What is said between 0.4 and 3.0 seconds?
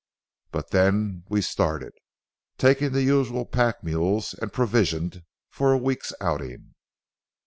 But then we started, taking